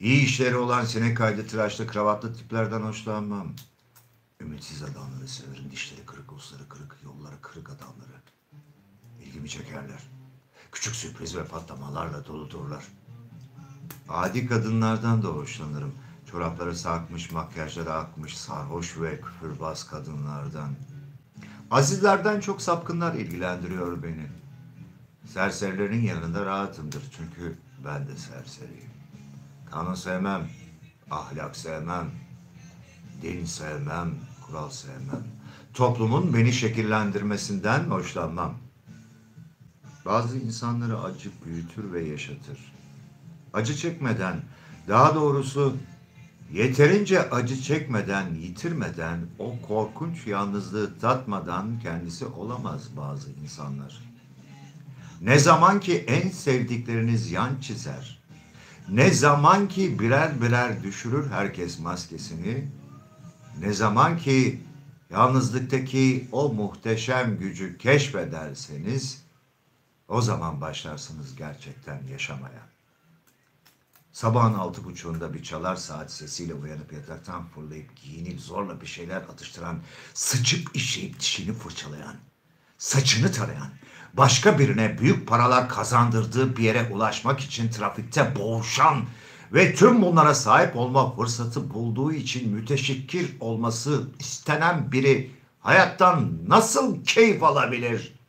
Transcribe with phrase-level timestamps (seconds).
[0.00, 3.52] İyi işleri olan sinek kaydı tıraşlı kravatlı tiplerden hoşlanmam.
[4.40, 5.70] Ümitsiz adamları severim.
[5.70, 8.20] Dişleri kırık, usları kırık, yolları kırık adamları.
[9.24, 10.00] İlgimi çekerler.
[10.72, 12.84] Küçük sürpriz ve patlamalarla doludurlar.
[14.08, 15.94] Adi kadınlardan da hoşlanırım.
[16.30, 20.70] Çorapları sarkmış, makyajları akmış, sarhoş ve küfürbaz kadınlardan.
[21.70, 24.26] Azizlerden çok sapkınlar ilgilendiriyor beni.
[25.26, 28.99] Serserilerin yanında rahatımdır çünkü ben de serseriyim.
[29.70, 30.48] Kanun sevmem,
[31.10, 32.10] ahlak sevmem,
[33.22, 34.10] din sevmem,
[34.46, 35.24] kural sevmem.
[35.74, 38.54] Toplumun beni şekillendirmesinden hoşlanmam.
[40.04, 42.72] Bazı insanları acı büyütür ve yaşatır.
[43.52, 44.42] Acı çekmeden,
[44.88, 45.76] daha doğrusu
[46.52, 54.02] yeterince acı çekmeden, yitirmeden, o korkunç yalnızlığı tatmadan kendisi olamaz bazı insanlar.
[55.20, 58.19] Ne zaman ki en sevdikleriniz yan çizer,
[58.90, 62.68] ne zaman ki birer birer düşürür herkes maskesini,
[63.60, 64.60] ne zaman ki
[65.10, 69.22] yalnızlıktaki o muhteşem gücü keşfederseniz,
[70.08, 72.70] o zaman başlarsınız gerçekten yaşamaya.
[74.12, 79.78] Sabahın altı buçuğunda bir çalar saat sesiyle uyanıp yataktan fırlayıp giyinip zorla bir şeyler atıştıran,
[80.14, 82.16] sıçıp işeyip dişini fırçalayan,
[82.78, 83.70] saçını tarayan,
[84.14, 89.04] başka birine büyük paralar kazandırdığı bir yere ulaşmak için trafikte boğuşan
[89.52, 97.42] ve tüm bunlara sahip olma fırsatı bulduğu için müteşekkir olması istenen biri hayattan nasıl keyif
[97.42, 98.19] alabilir?